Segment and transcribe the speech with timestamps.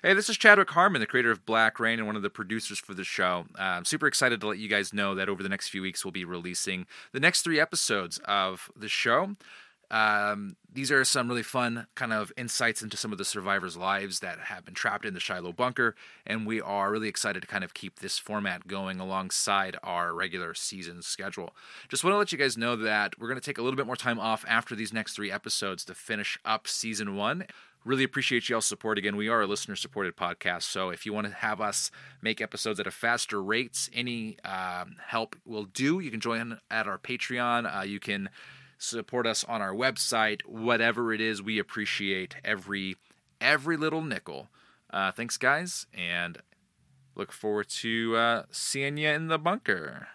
[0.00, 2.78] Hey, this is Chadwick Harmon, the creator of Black Rain and one of the producers
[2.78, 3.46] for the show.
[3.58, 6.04] Uh, I'm super excited to let you guys know that over the next few weeks,
[6.04, 9.34] we'll be releasing the next three episodes of the show.
[9.90, 14.20] Um, these are some really fun kind of insights into some of the survivors' lives
[14.20, 17.64] that have been trapped in the Shiloh bunker, and we are really excited to kind
[17.64, 21.56] of keep this format going alongside our regular season schedule.
[21.88, 23.86] Just want to let you guys know that we're going to take a little bit
[23.86, 27.46] more time off after these next three episodes to finish up season one.
[27.88, 28.98] Really appreciate y'all's support.
[28.98, 30.64] Again, we are a listener supported podcast.
[30.64, 31.90] So if you want to have us
[32.20, 35.98] make episodes at a faster rate, any um, help will do.
[35.98, 37.78] You can join at our Patreon.
[37.78, 38.28] Uh, you can
[38.76, 41.40] support us on our website, whatever it is.
[41.40, 42.96] We appreciate every
[43.40, 44.50] every little nickel.
[44.90, 46.36] Uh, thanks, guys, and
[47.16, 50.08] look forward to uh, seeing you in the bunker.